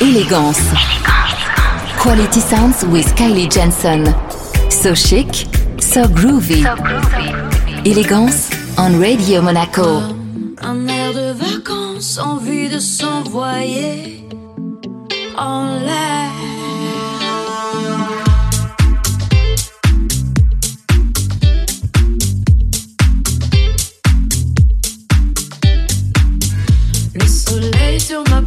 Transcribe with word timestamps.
Élégance. 0.00 0.60
Quality 1.98 2.40
sounds 2.40 2.84
with 2.86 3.14
Kylie 3.16 3.48
Jensen. 3.50 4.06
So 4.70 4.94
chic, 4.94 5.46
so 5.78 6.08
groovy. 6.08 6.64
Élégance 7.84 8.50
on 8.78 8.98
Radio 8.98 9.42
Monaco. 9.42 10.00
Un 10.62 10.88
air 10.88 11.12
de 11.12 11.32
vacances, 11.32 12.18
envie 12.18 12.68
de 12.68 12.78
s'envoyer 12.78 14.26
en 15.36 15.78
l'air. 15.80 16.30
sur 28.00 28.24
ma 28.30 28.39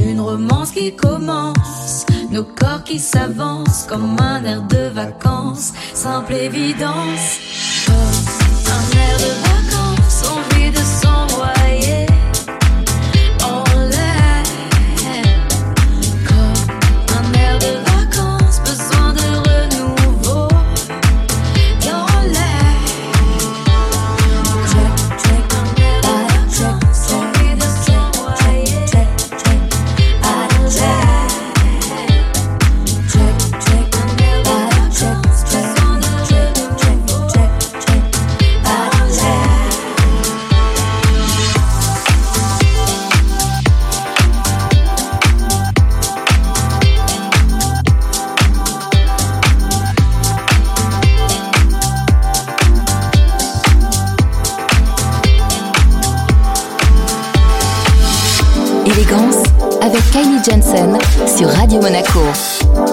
Une 0.00 0.20
romance 0.20 0.72
qui 0.72 0.96
commence, 0.96 2.06
nos 2.32 2.42
corps 2.42 2.82
qui 2.84 2.98
s'avancent 2.98 3.86
comme 3.88 4.16
un 4.20 4.44
air 4.44 4.62
de 4.62 4.88
vacances, 4.88 5.72
simple 5.94 6.34
évidence. 6.34 7.38
Comme 7.86 7.94
un 7.94 8.98
air 8.98 9.18
de 9.18 9.24
vacances. 9.24 9.45
Sur 61.26 61.50
Radio 61.50 61.78
Monaco. 61.82 62.85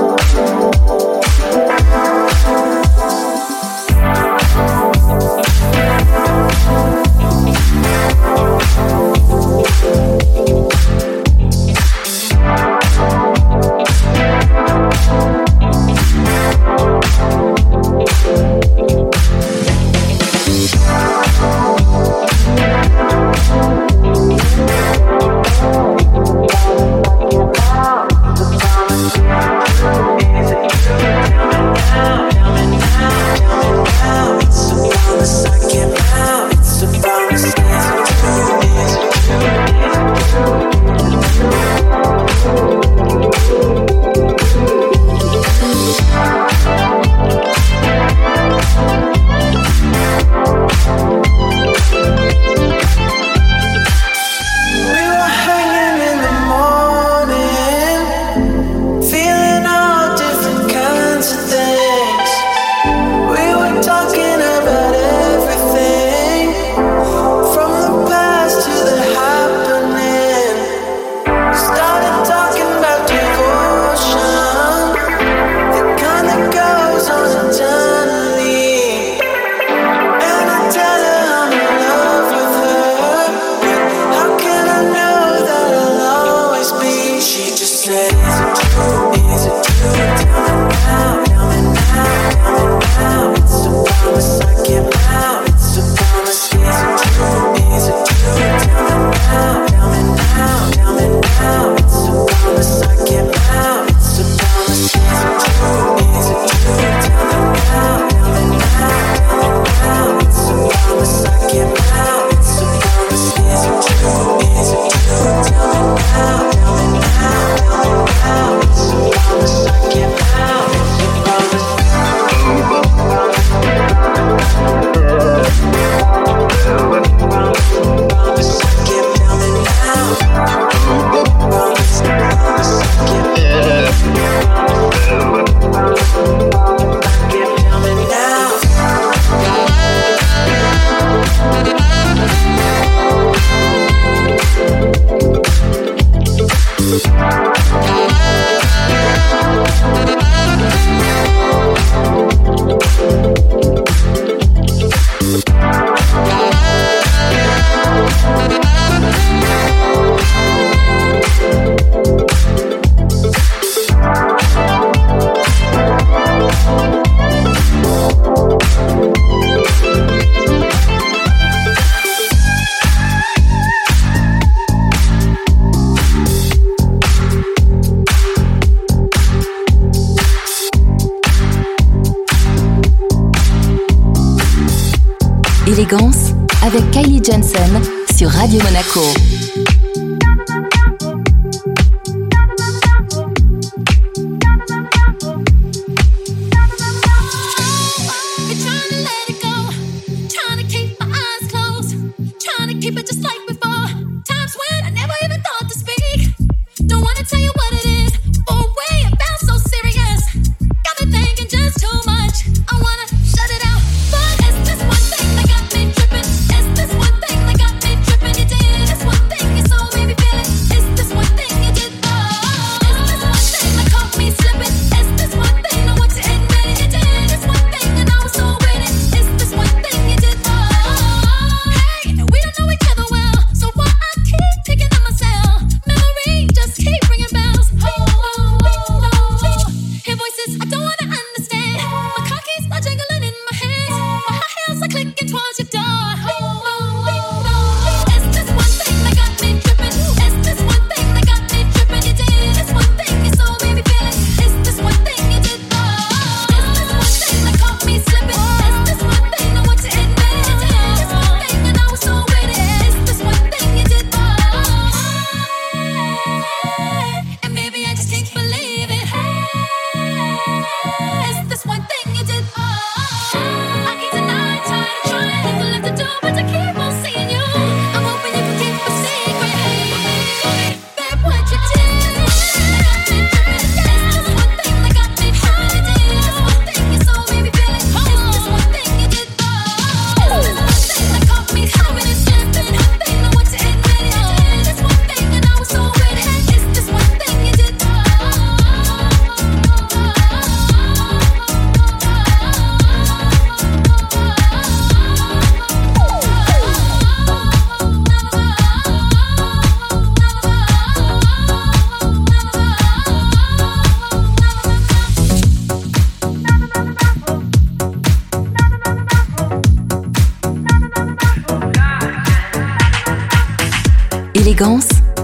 Sur 188.15 188.29
Radio 188.29 188.59
Monaco. 188.63 189.32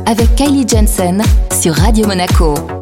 Avec 0.05 0.35
Kylie 0.35 0.67
Jensen 0.67 1.21
sur 1.61 1.73
Radio 1.73 2.07
Monaco. 2.07 2.78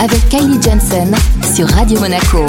Avec 0.00 0.28
Kylie 0.28 0.60
Johnson 0.60 1.08
sur 1.54 1.68
Radio 1.68 2.00
Monaco. 2.00 2.46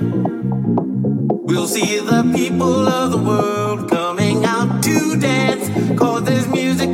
We'll 0.00 1.66
see 1.68 1.98
the 2.00 2.32
people 2.34 2.88
of 2.88 3.12
the 3.12 3.18
world 3.18 3.90
coming 3.90 4.44
out 4.44 4.82
to 4.82 5.16
dance, 5.18 5.68
cause 5.98 6.24
there's 6.24 6.48
music. 6.48 6.93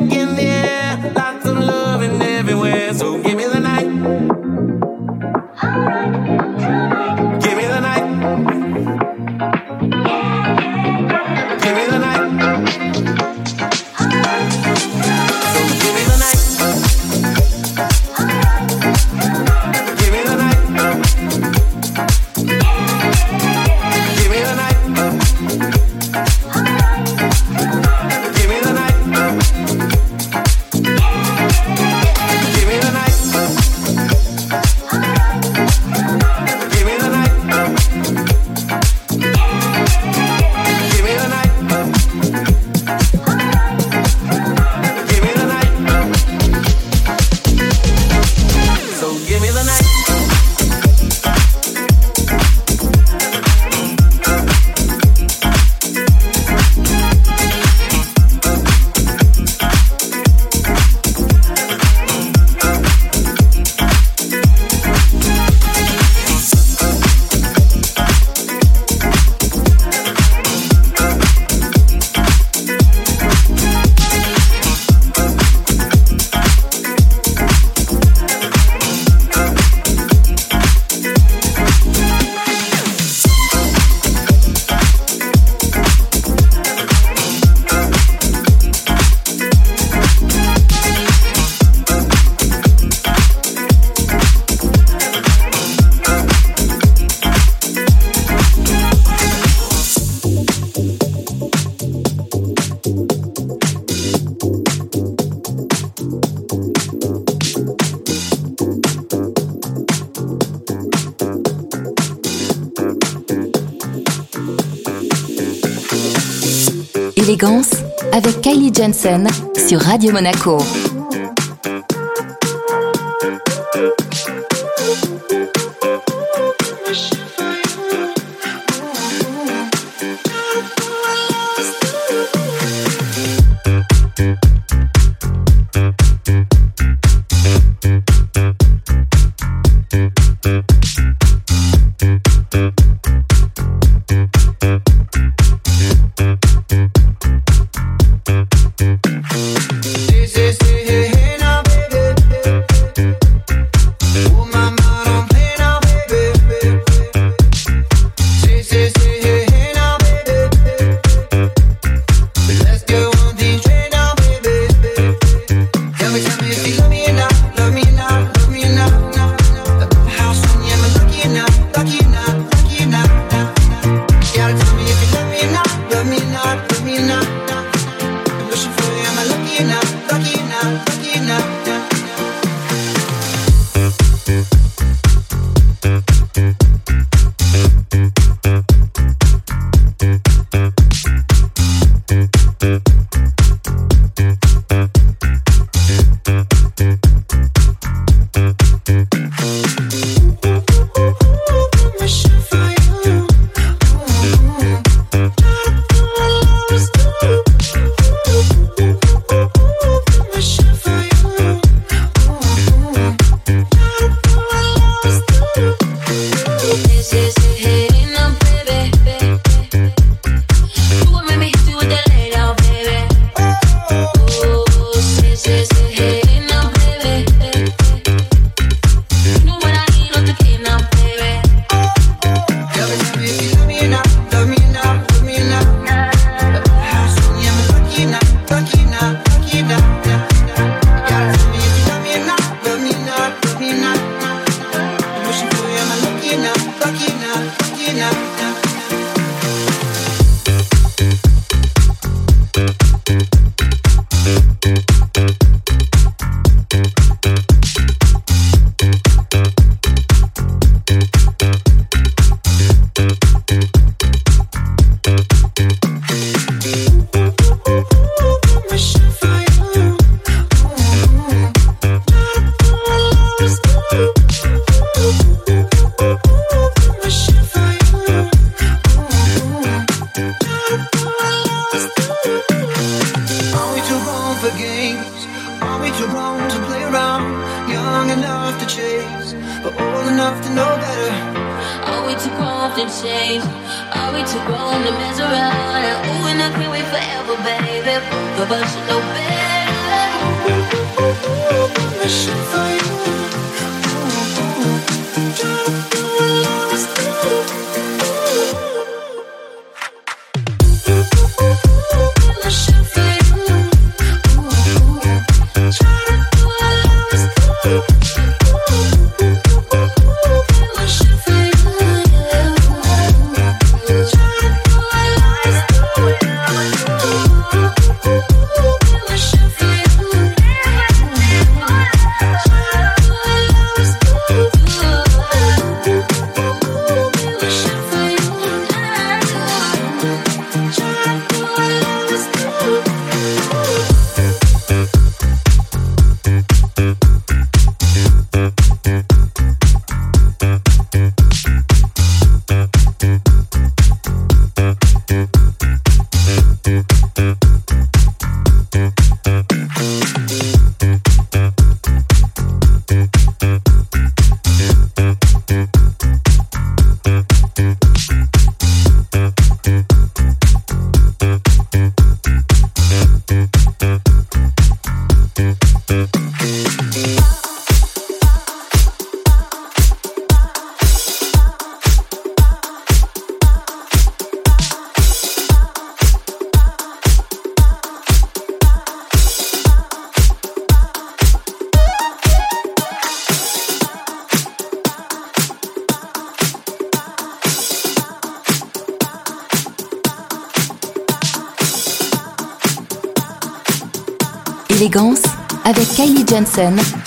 Jensen 118.80 119.28
sur 119.68 119.78
Radio 119.78 120.10
Monaco. 120.10 120.89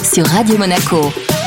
Sur 0.02 0.26
Radio 0.26 0.58
Monaco. 0.58 1.43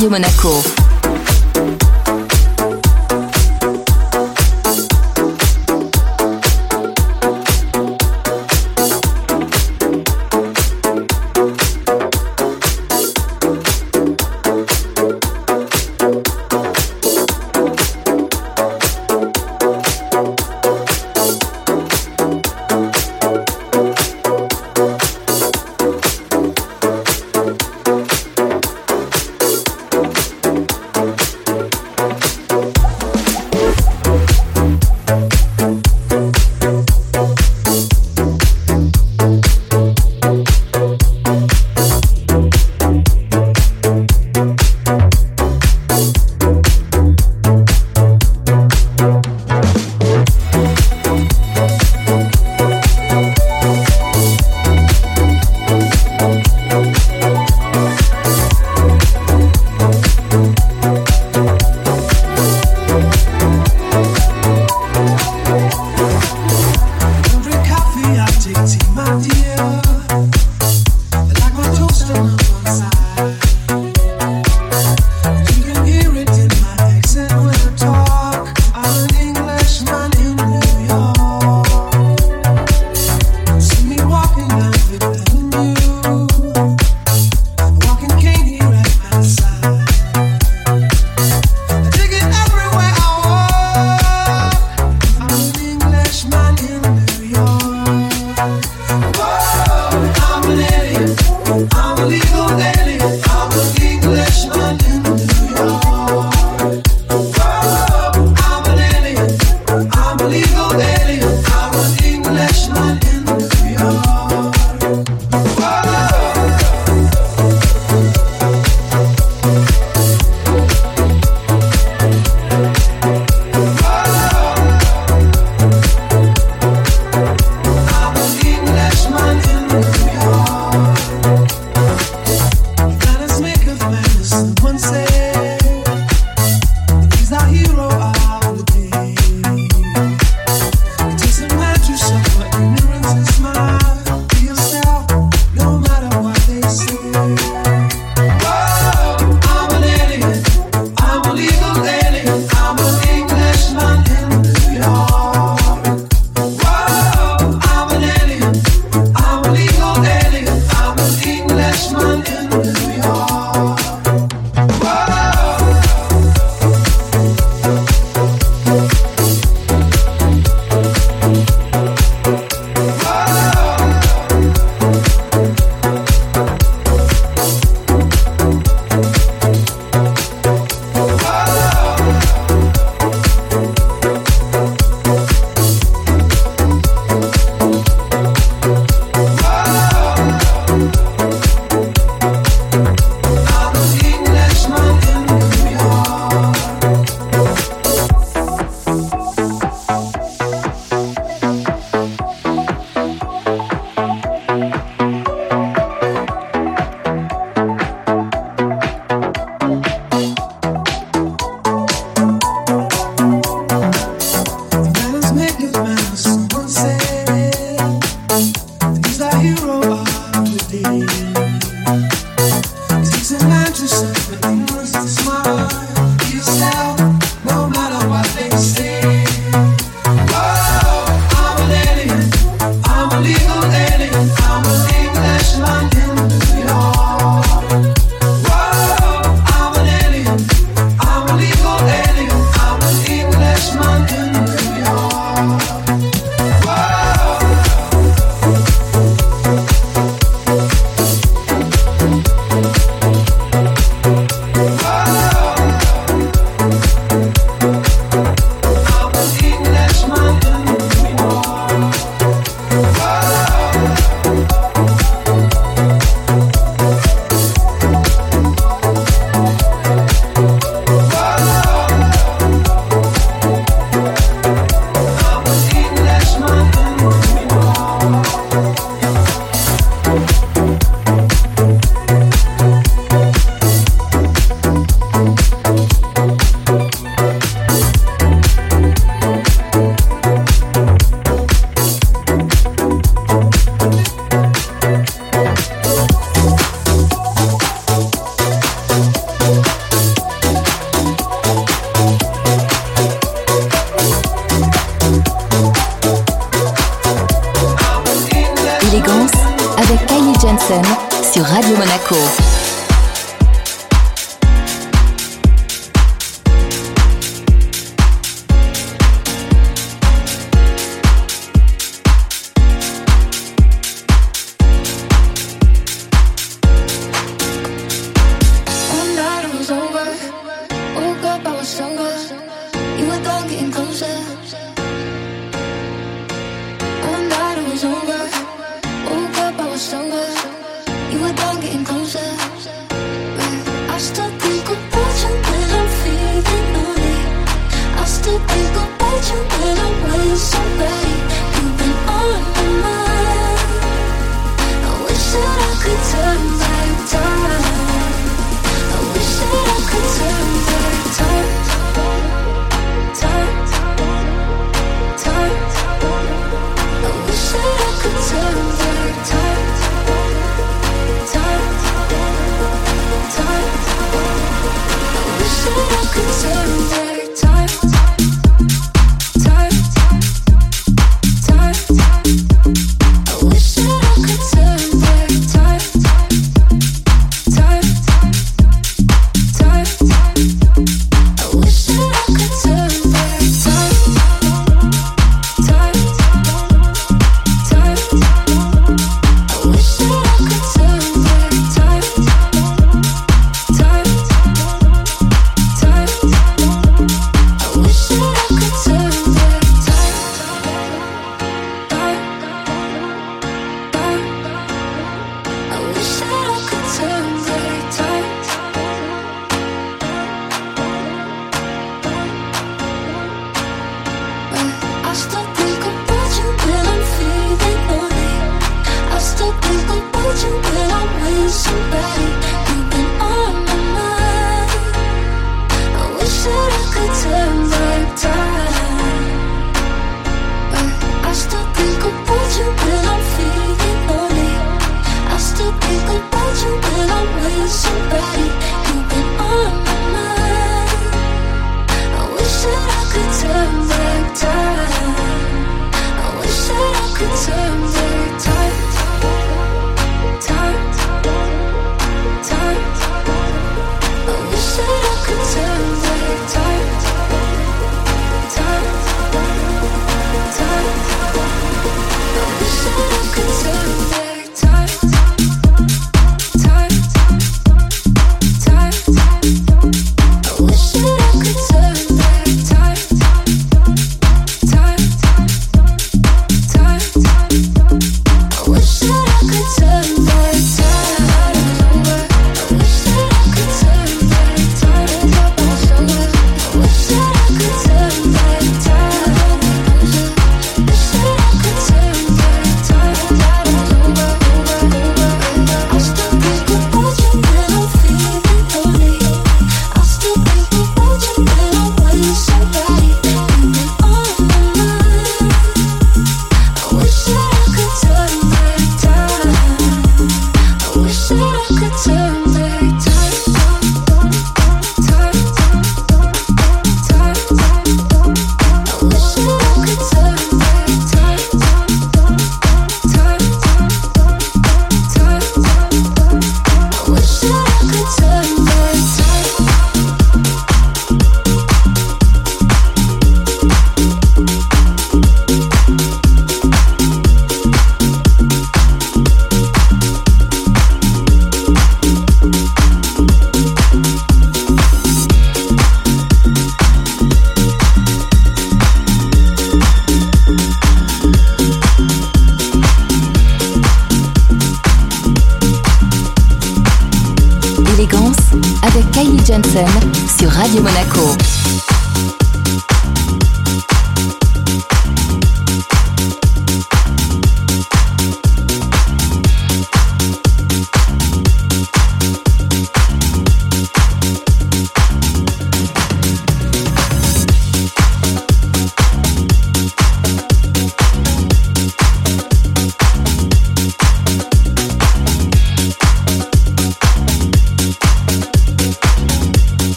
Radio 0.00 0.08
Monaco. 0.08 0.79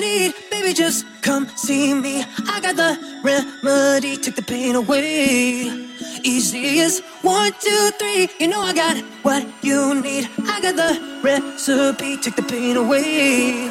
need, 0.00 0.34
baby, 0.50 0.72
just 0.72 1.06
come 1.22 1.48
see 1.56 1.94
me. 1.94 2.24
I 2.48 2.60
got 2.60 2.76
the 2.76 2.98
remedy, 3.22 4.16
take 4.16 4.36
the 4.36 4.42
pain 4.42 4.74
away. 4.74 5.88
Easy 6.22 6.80
as 6.80 7.00
one, 7.22 7.52
two, 7.60 7.90
three. 7.98 8.28
You 8.40 8.48
know 8.48 8.60
I 8.60 8.72
got 8.72 8.96
what 9.22 9.46
you 9.62 10.00
need. 10.00 10.28
I 10.46 10.60
got 10.60 10.76
the 10.76 11.20
recipe, 11.22 12.16
take 12.16 12.36
the 12.36 12.42
pain 12.42 12.76
away. 12.76 13.70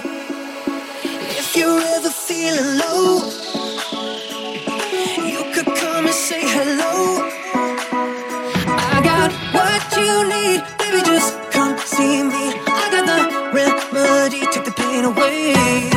If 1.39 1.55
you're 1.55 1.81
ever 1.95 2.09
feeling 2.09 2.77
low, 2.79 3.29
you 5.31 5.41
could 5.53 5.65
come 5.75 6.05
and 6.05 6.15
say 6.15 6.41
hello. 6.41 7.29
I 8.65 9.01
got 9.03 9.31
what 9.53 9.83
you 9.97 10.13
need, 10.33 10.63
baby, 10.79 11.01
just 11.05 11.37
come 11.51 11.77
see 11.79 12.23
me. 12.23 12.53
I 12.67 12.89
got 12.91 13.05
the 13.11 13.19
remedy, 13.53 14.41
take 14.51 14.65
the 14.65 14.71
pain 14.71 15.05
away. 15.05 15.92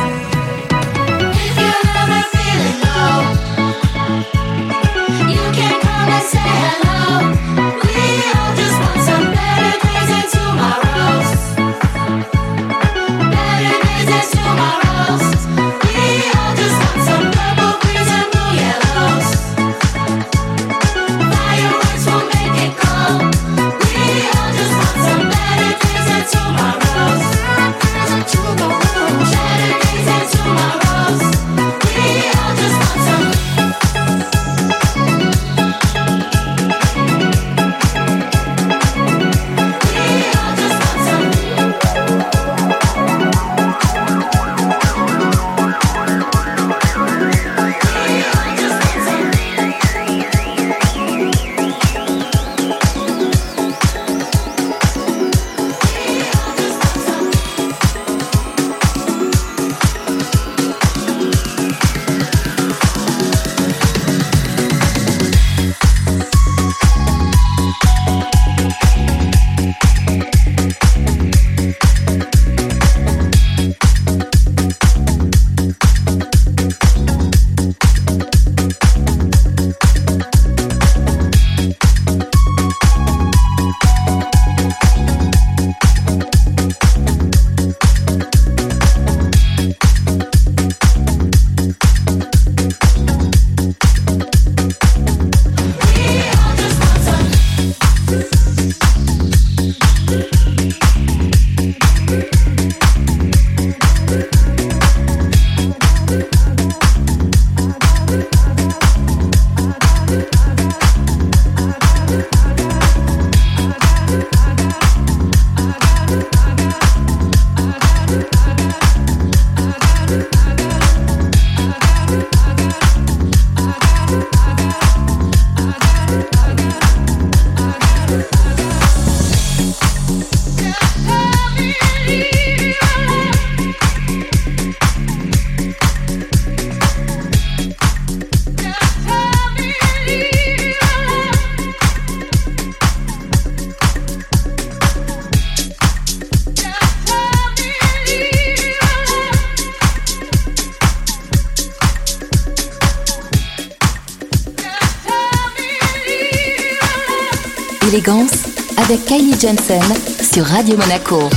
Radio 160.67 160.79
Monaco. 160.79 161.36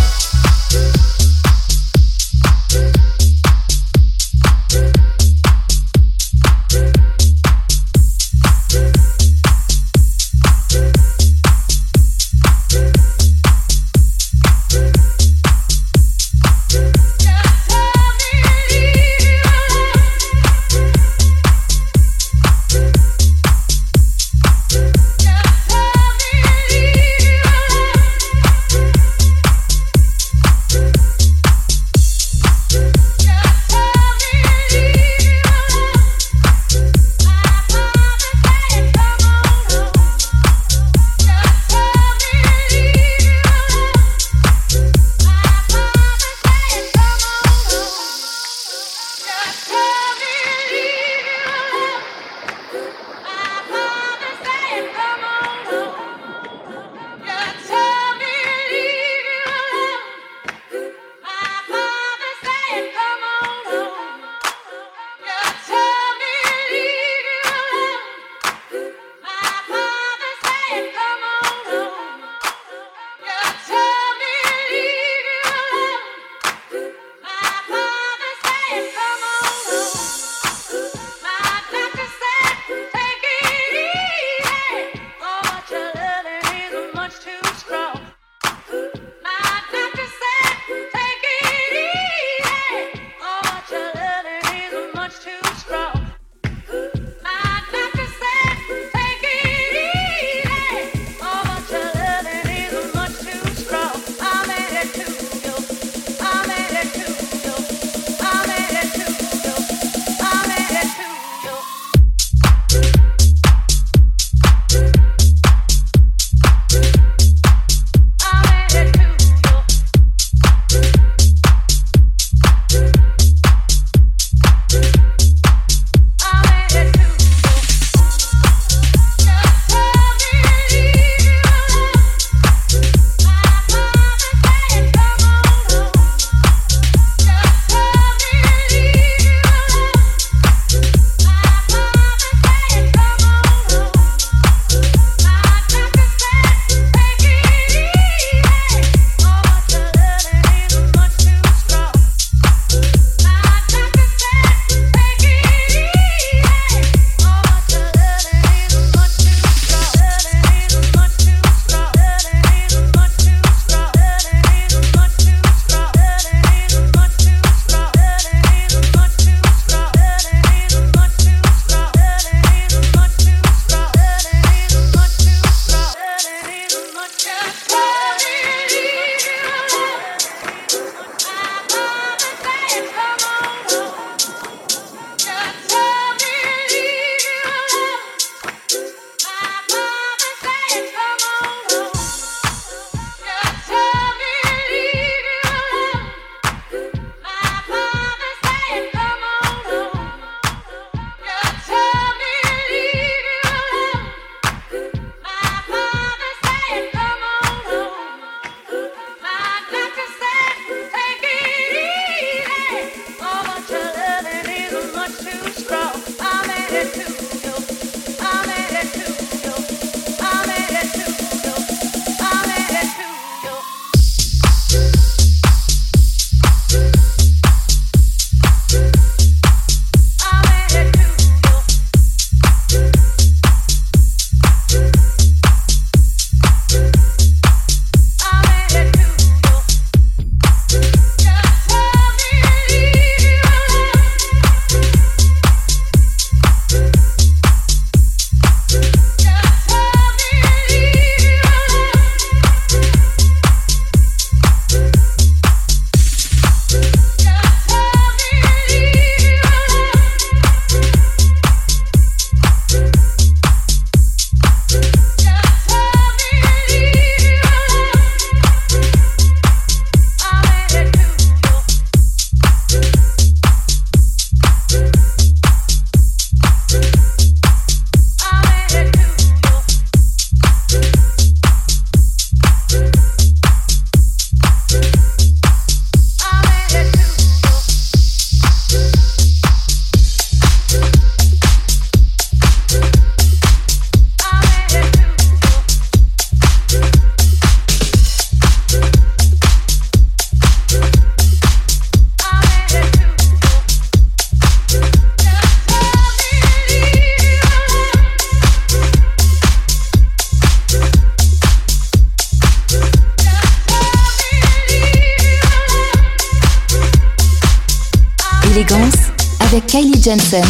Jensen 320.09 320.43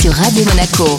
sur 0.00 0.12
Radio 0.12 0.44
Monaco. 0.46 0.93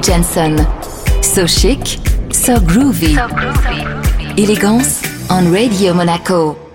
Jensen. 0.00 0.66
So 1.22 1.46
chic, 1.46 1.98
so 2.30 2.60
groovy. 2.60 3.16
Élégance 4.36 5.02
on 5.30 5.50
Radio 5.52 5.94
Monaco. 5.94 6.65